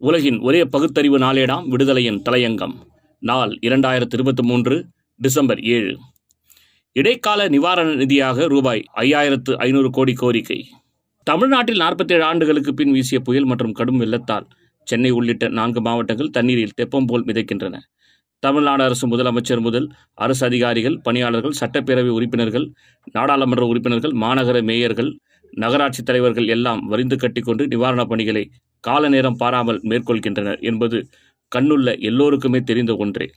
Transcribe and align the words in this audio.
உலகின் 0.00 0.38
ஒரே 0.38 0.64
பகுத்தறிவு 0.64 1.18
நாளேடாம் 1.18 1.64
விடுதலையின் 1.68 2.20
தலையங்கம். 2.30 2.74
நாள் 3.22 3.58
இரண்டாயிரத்து 3.62 4.14
இருபத்தி 4.14 4.42
மூன்று 4.42 4.84
டிசம்பர் 5.20 5.60
ஏழு. 5.60 5.96
இடைக்கால 6.92 7.48
நிவாரண 7.48 7.88
நிதியாக 7.88 8.46
ரூபாய் 8.46 8.82
ஐயாயிரத்து 8.96 9.54
ஐநூறு 9.56 9.90
கோடி 9.90 10.12
கோரிக்கை. 10.12 10.58
தமிழ்நாட்டில் 11.24 11.80
நாற்பத்தேழு 11.80 12.22
ஆண்டுகளுக்கு 12.22 12.74
பின் 12.74 12.90
வீசிய 12.90 13.20
புயல் 13.20 13.44
மற்றும் 13.44 13.72
கடும் 13.72 13.96
வெள்ளத்தால் 13.96 14.46
சென்னை 14.86 15.10
உள்ளிட்ட 15.10 15.48
நான்கு 15.48 15.80
மாவட்டங்கள் 15.80 16.30
தண்ணீரில் 16.30 16.76
தெப்பம் 16.76 17.04
போல் 17.04 17.24
மிதக்கின்றன. 17.24 17.76
தமிழ்நாடு 18.42 18.84
அரசு 18.84 19.08
முதலமைச்சர் 19.08 19.60
முதல் 19.60 19.88
அரசு 20.14 20.46
அதிகாரிகள் 20.46 21.00
பணியாளர்கள் 21.02 21.58
சட்டப்பேரவை 21.60 22.08
உறுப்பினர்கள் 22.08 22.72
நாடாளுமன்ற 23.12 23.66
உறுப்பினர்கள் 23.66 24.10
மாநகர 24.10 24.62
மேயர்கள் 24.62 25.18
நகராட்சி 25.50 26.02
தலைவர்கள் 26.02 26.46
எல்லாம் 26.46 26.86
வரிந்து 26.86 27.16
கட்டிக்கொண்டு 27.16 27.66
நிவாரணப் 27.66 28.08
பணிகளை 28.08 28.50
கால 28.80 29.08
நேரம் 29.08 29.36
பாராமல் 29.36 29.80
மேற்கொள்கின்றனர் 29.82 30.60
என்பது 30.60 31.08
கண்ணுள்ள 31.52 32.00
எல்லோருக்குமே 32.00 32.60
தெரிந்த 32.60 32.96
ஒன்றே. 32.96 33.30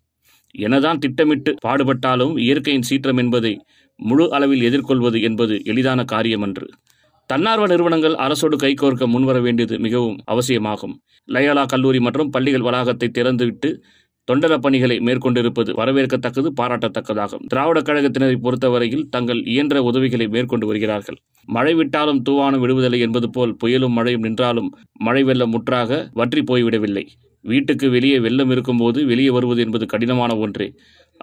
எனதான் 0.57 0.97
திட்டமிட்டு 0.97 1.55
பாடுபட்டாலும் 1.65 2.39
இயற்கையின் 2.39 2.81
சீற்றம் 2.81 3.17
என்பதை 3.17 3.59
முழு 3.99 4.31
அளவில் 4.31 4.61
எதிர்கொள்வது 4.61 5.21
என்பது 5.21 5.61
எளிதான 5.63 6.05
காரியமன்று. 6.11 6.67
தன்னார்வ 7.29 7.67
நிறுவனங்கள் 7.67 8.15
அரசோடு 8.15 8.55
கைகோர்க்க 8.55 9.07
முன்வர 9.07 9.39
வேண்டியது 9.41 9.79
மிகவும் 9.79 10.17
அவசியமாகும். 10.25 10.95
லயோலா 11.29 11.65
கல்லூரி 11.65 11.99
மற்றும் 11.99 12.29
பள்ளிகள் 12.29 12.61
வளாகத்தை 12.61 13.09
திறந்துவிட்டு 13.09 13.69
தொண்டர 14.27 14.57
பணிகளை 14.57 14.99
மேற்கொண்டிருப்பது 14.99 15.71
வரவேற்கத்தக்கது 15.73 16.49
பாராட்டத்தக்கதாகும். 16.61 17.45
திராவிட 17.47 17.79
கழகத்தினரை 17.79 18.35
பொறுத்தவரையில் 18.35 19.09
தங்கள் 19.09 19.43
இயன்ற 19.45 19.83
உதவிகளை 19.83 20.27
மேற்கொண்டு 20.27 20.67
வருகிறார்கள். 20.67 21.15
மழை 21.45 21.73
விட்டாலும் 21.73 22.23
தூவானம் 22.29 22.61
விடுவதில்லை 22.63 22.99
என்பது 22.99 23.29
போல் 23.29 23.55
புயலும் 23.63 23.89
மழையும் 23.89 24.21
நின்றாலும் 24.21 24.69
மழை 24.99 25.23
வெள்ளம் 25.23 25.49
முற்றாக 25.49 26.09
வற்றி 26.13 26.41
போய்விடவில்லை. 26.41 27.05
வீட்டுக்கு 27.41 27.89
வெளியே 27.89 28.19
வெள்ளம் 28.19 28.51
இருக்கும்போது 28.51 29.05
வெளியே 29.05 29.29
வருவது 29.29 29.61
என்பது 29.61 29.85
கடினமான 29.85 30.37
ஒன்றே. 30.37 30.73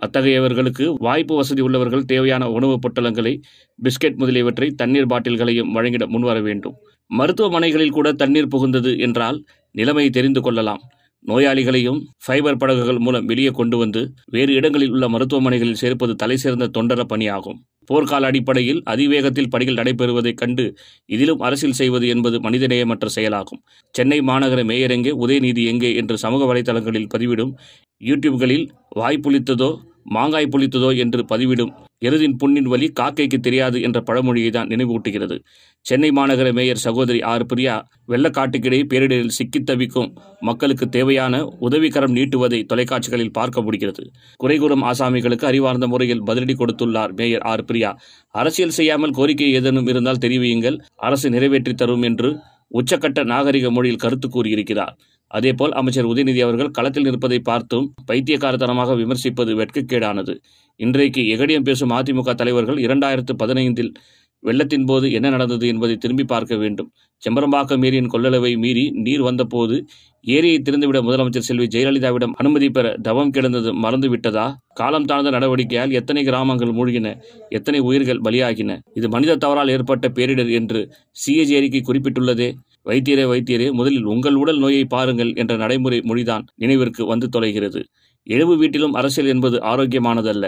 அத்தகையவர்களுக்கு 0.07 0.95
வாய்ப்பு 0.99 1.37
வசதி 1.37 1.61
உள்ளவர்கள் 1.61 2.05
தேவையான 2.05 2.51
உணவுப் 2.51 2.81
பொட்டலங்களை 2.83 3.41
பிஸ்கெட் 3.83 4.17
முதலியவற்றை 4.17 4.71
தண்ணீர் 4.71 5.07
பாட்டில்களையும் 5.07 5.73
வழங்கிட 5.73 6.07
முன்வர 6.07 6.41
வேண்டும். 6.41 6.75
மருத்துவமனைகளில் 7.19 7.91
கூட 7.91 8.13
தண்ணீர் 8.13 8.53
புகுந்தது 8.57 8.99
என்றால் 8.99 9.45
நிலைமை 9.71 10.11
தெரிந்து 10.11 10.41
கொள்ளலாம். 10.41 10.81
நோயாளிகளையும் 11.25 11.99
ஃபைபர் 12.25 12.59
படகுகள் 12.59 12.99
மூலம் 12.99 13.25
வெளியே 13.25 13.51
கொண்டு 13.51 13.77
வந்து 13.77 14.01
வேறு 14.27 14.53
இடங்களில் 14.55 14.91
உள்ள 14.91 15.07
மருத்துவமனைகளில் 15.09 15.81
சேர்ப்பது 15.83 16.13
தலை 16.15 16.37
சிறந்த 16.37 16.71
தொண்டர 16.77 17.03
பணியாகும். 17.13 17.59
போர்க்கால 17.91 18.29
அடிப்படையில் 18.31 18.81
அதிவேகத்தில் 18.87 19.51
பணிகள் 19.51 19.79
நடைபெறுவதைக் 19.81 20.41
கண்டு 20.43 20.65
இதிலும் 21.07 21.41
அரசியல் 21.41 21.79
செய்வது 21.81 22.07
என்பது 22.09 22.37
மனிதநேயமற்ற 22.41 23.07
செயலாகும். 23.17 23.61
சென்னை 23.95 24.19
மாநகர 24.21 24.63
மேயர் 24.65 24.91
எங்கே 24.91 25.13
உதயநிதி 25.25 25.65
எங்கே 25.65 25.95
என்று 25.95 26.17
சமூக 26.19 26.45
வலைதளங்களில் 26.45 27.11
பதிவிடும் 27.15 27.53
யூடியூப்களில் 28.01 28.67
வாய்ப்புளித்ததோ 28.97 29.71
மாங்காய் 30.09 30.49
புளித்ததோ 30.53 30.97
என்று 30.97 31.25
பதிவிடும் 31.29 31.73
எருதின் 32.05 32.37
புண்ணின் 32.39 32.65
வழி 32.65 32.93
காக்கைக்கு 33.01 33.39
தெரியாது 33.39 33.83
என்ற 33.83 34.01
பழமொழியை 34.01 34.51
தான் 34.51 34.67
நினைவூட்டுகிறது. 34.67 35.39
சென்னை 35.81 36.11
மாநகர 36.11 36.53
மேயர் 36.53 36.77
சகோதரி 36.77 37.23
ஆர். 37.23 37.47
பிரியா 37.47 37.89
வெள்ளக்காட்டுக்கிடையே 38.09 38.83
பேரிடரில் 38.89 39.29
சிக்கித் 39.29 39.67
தவிக்கும் 39.67 40.13
மக்களுக்கு 40.41 40.89
தேவையான 40.89 41.45
உதவிக்கரம் 41.61 42.17
நீட்டுவதை 42.17 42.65
தொலைக்காட்சிகளில் 42.65 43.33
பார்க்க 43.33 43.63
முடிகிறது. 43.63 44.11
குறைகூறும் 44.45 44.83
ஆசாமிகளுக்கு 44.83 45.45
அறிவார்ந்த 45.45 45.87
முறையில் 45.87 46.23
பதிலடி 46.23 46.55
கொடுத்துள்ளார் 46.55 47.13
மேயர் 47.13 47.41
ஆர். 47.41 47.65
பிரியா. 47.65 47.99
அரசியல் 48.31 48.71
செய்யாமல் 48.71 49.11
கோரிக்கை 49.11 49.53
ஏதேனும் 49.53 49.87
இருந்தால் 49.87 50.23
தெரிவியுங்கள். 50.23 50.79
அரசு 50.97 51.31
நிறைவேற்றி 51.31 51.75
தரும் 51.75 52.03
என்று 52.03 52.39
உச்சக்கட்ட 52.75 53.25
நாகரிக 53.25 53.71
மொழியில் 53.71 53.99
கருத்து 53.99 54.29
கூறியிருக்கிறார். 54.29 54.99
அதேபோல் 55.31 55.73
அமைச்சர் 55.73 56.11
உதயநிதி 56.13 56.41
அவர்கள் 56.41 56.71
களத்தில் 56.71 57.03
நிற்பதை 57.03 57.39
பார்த்தும் 57.39 57.95
பைத்தியக்காரத்தனமாக 58.07 58.97
விமர்சிப்பது 59.03 59.55
வெட்கக்கேடானது. 59.61 60.35
இன்றைக்கு 60.81 61.23
எகடியம் 61.35 61.67
பேசும் 61.71 61.91
அதிமுக 61.91 62.35
தலைவர்கள் 62.35 62.79
இரண்டாயிரத்து 62.79 63.35
பதினைந்தில் 63.43 63.93
வெள்ளத்தின் 64.43 64.85
போது 64.85 65.13
என்ன 65.13 65.29
நடந்தது 65.31 65.67
என்பதை 65.67 65.97
திரும்பி 65.97 66.25
பார்க்க 66.25 66.57
வேண்டும். 66.57 66.89
செம்பரம்பாக்கம் 67.23 67.85
ஏரியின் 67.85 68.11
கொள்ளளவை 68.13 68.51
மீறி 68.59 68.85
நீர் 69.07 69.21
வந்தபோது 69.21 69.77
ஏரியை 70.25 70.59
திறந்துவிட 70.59 70.99
முதலமைச்சர் 71.03 71.47
செல்வி 71.49 71.67
ஜெயலலிதாவிடம் 71.67 72.35
அனுமதி 72.37 72.69
பெற 72.71 72.87
தவம் 73.03 73.31
கிடந்தது 73.31 73.71
மறந்துவிட்டதா? 73.83 74.47
காலம் 74.75 75.05
தாழ்ந்த 75.05 75.31
நடவடிக்கையால் 75.31 75.93
எத்தனை 75.93 76.23
கிராமங்கள் 76.25 76.73
மூழ்கின? 76.73 77.17
எத்தனை 77.49 77.81
உயிர்கள் 77.81 78.25
பலியாகின? 78.25 78.79
இது 78.95 79.09
மனித 79.09 79.37
தவறால் 79.37 79.69
ஏற்பட்ட 79.69 80.09
பேரிடர் 80.09 80.53
என்று 80.53 80.83
சிஏஜி 81.23 81.57
அறிக்கை 81.57 81.83
குறிப்பிட்டுள்ளதே. 81.89 82.51
வைத்தியரே 82.89 83.25
வைத்தியரே 83.33 83.73
முதலில் 83.73 84.05
உங்கள் 84.05 84.35
உடல் 84.35 84.59
நோயை 84.59 84.85
பாருங்கள் 84.85 85.35
என்ற 85.35 85.57
நடைமுறை 85.57 85.99
மொழிதான் 85.99 86.45
நினைவிற்கு 86.55 87.07
வந்து 87.07 87.29
தொலைகிறது. 87.29 87.83
எழுவு 88.31 88.57
வீட்டிலும் 88.57 88.93
அரசியல் 88.93 89.31
என்பது 89.31 89.59
ஆரோக்கியமானதல்ல. 89.63 90.47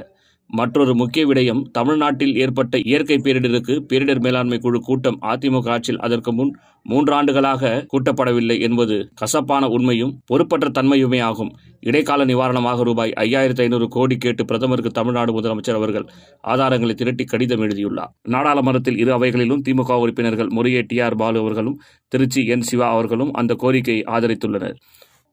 மற்றொரு 0.51 0.95
முக்கிய 0.95 1.27
விடயம் 1.27 1.61
தமிழ்நாட்டில் 1.73 2.37
ஏற்பட்ட 2.37 2.79
இயற்கை 2.79 3.17
பேரிடருக்கு 3.17 3.75
பேரிடர் 3.91 4.21
மேலாண்மை 4.21 4.59
குழு 4.59 4.81
கூட்டம் 4.81 5.19
அதிமுக 5.23 5.69
ஆட்சியில் 5.69 6.01
அதற்கு 6.01 6.33
முன் 6.33 6.51
மூன்றாண்டுகளாக 6.87 7.87
கூட்டப்படவில்லை 7.93 8.61
என்பது 8.61 8.97
கசப்பான 9.15 9.65
உண்மையும் 9.69 10.13
பொறுப்பற்ற 10.27 10.69
தன்மையுமே 10.79 11.21
ஆகும். 11.23 11.51
இடைக்கால 11.81 12.25
நிவாரணமாக 12.25 12.83
ரூபாய் 12.83 13.13
ஐயாயிரத்து 13.17 13.61
ஐநூறு 13.61 13.89
கோடி 13.89 14.17
கேட்டு 14.17 14.45
பிரதமருக்கு 14.45 14.91
தமிழ்நாடு 14.91 15.41
முதலமைச்சர் 15.41 15.79
அவர்கள் 15.81 16.07
ஆதாரங்களை 16.45 16.95
திரட்டி 16.95 17.25
கடிதம் 17.25 17.61
எழுதியுள்ளார். 17.61 18.13
நாடாளுமன்றத்தில் 18.29 18.99
இரு 18.99 19.13
அவைகளிலும் 19.19 19.63
திமுக 19.69 19.99
உறுப்பினர்கள் 19.99 20.49
முறையே 20.49 20.83
டி 20.83 21.01
ஆர் 21.01 21.17
பாலு 21.17 21.39
அவர்களும் 21.39 21.81
திருச்சி 22.09 22.47
என் 22.47 22.61
சிவா 22.61 22.89
அவர்களும் 22.91 23.33
அந்த 23.33 23.55
கோரிக்கையை 23.55 24.05
ஆதரித்துள்ளனர். 24.07 24.77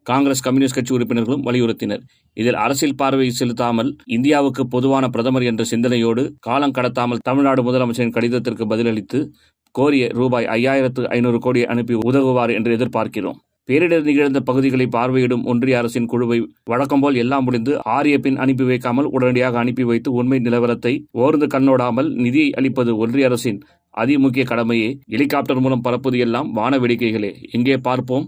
காங்கிரஸ் 0.09 0.43
கம்யூனிஸ்ட் 0.45 0.77
கட்சி 0.77 0.93
உறுப்பினர்களும் 0.97 1.45
வலியுறுத்தினர். 1.47 2.03
இதில் 2.37 2.59
அரசியல் 2.65 2.99
பார்வை 3.01 3.27
செலுத்தாமல் 3.39 3.89
இந்தியாவுக்கு 4.17 4.63
பொதுவான 4.75 5.05
பிரதமர் 5.15 5.47
என்ற 5.51 5.63
சிந்தனையோடு 5.71 6.23
காலம் 6.47 6.75
கடத்தாமல் 6.77 7.23
தமிழ்நாடு 7.29 7.63
முதலமைச்சரின் 7.67 8.15
கடிதத்திற்கு 8.17 8.65
பதிலளித்து 8.73 9.19
கோரிய 9.75 10.05
ரூபாய் 10.19 10.47
ஐயாயிரத்து 10.53 11.01
ஐநூறு 11.15 11.39
கோடி 11.45 11.61
அனுப்பி 11.73 11.95
உதவுவார் 12.09 12.53
என்று 12.57 12.71
எதிர்பார்க்கிறோம். 12.77 13.37
பேரிடர் 13.69 14.05
நிகழ்ந்த 14.09 14.39
பகுதிகளை 14.49 14.85
பார்வையிடும் 14.95 15.43
ஒன்றிய 15.51 15.79
அரசின் 15.79 16.07
குழுவை 16.11 16.37
வழக்கம்போல் 16.71 17.17
எல்லாம் 17.23 17.45
முடிந்து 17.47 17.71
ஆரிய 17.95 18.17
பின் 18.25 18.37
அனுப்பி 18.43 18.65
வைக்காமல் 18.69 19.09
உடனடியாக 19.15 19.59
அனுப்பி 19.63 19.85
வைத்து 19.89 20.09
உண்மை 20.19 20.39
நிலவரத்தை 20.45 20.93
ஓர்ந்து 21.23 21.47
கண்ணோடாமல் 21.55 22.09
நிதியை 22.23 22.49
அளிப்பது 22.59 22.93
ஒன்றிய 23.03 23.29
அரசின் 23.29 23.59
அதிமுக்கிய 23.93 24.45
கடமையே. 24.51 24.89
ஹெலிகாப்டர் 25.13 25.63
மூலம் 25.65 25.83
பறப்பது 25.85 26.17
எல்லாம் 26.25 26.49
வான 26.59 26.73
வேடிக்கைகளே 26.83 27.31
எங்கே 27.57 27.77
பார்ப்போம்? 27.87 28.27